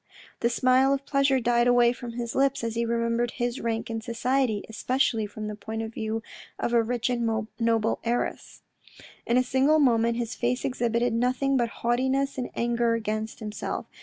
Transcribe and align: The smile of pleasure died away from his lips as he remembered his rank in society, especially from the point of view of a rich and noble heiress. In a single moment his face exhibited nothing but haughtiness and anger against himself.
The 0.39 0.49
smile 0.49 0.93
of 0.95 1.05
pleasure 1.05 1.39
died 1.39 1.67
away 1.67 1.93
from 1.93 2.13
his 2.13 2.33
lips 2.33 2.63
as 2.63 2.73
he 2.73 2.87
remembered 2.87 3.29
his 3.37 3.61
rank 3.61 3.87
in 3.87 4.01
society, 4.01 4.65
especially 4.67 5.27
from 5.27 5.47
the 5.47 5.53
point 5.55 5.83
of 5.83 5.93
view 5.93 6.23
of 6.57 6.73
a 6.73 6.81
rich 6.81 7.07
and 7.07 7.47
noble 7.59 7.99
heiress. 8.03 8.63
In 9.27 9.37
a 9.37 9.43
single 9.43 9.77
moment 9.77 10.17
his 10.17 10.33
face 10.33 10.65
exhibited 10.65 11.13
nothing 11.13 11.55
but 11.55 11.69
haughtiness 11.85 12.39
and 12.39 12.49
anger 12.55 12.95
against 12.95 13.37
himself. 13.41 13.85